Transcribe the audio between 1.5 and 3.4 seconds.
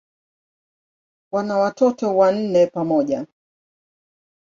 watoto wanne pamoja.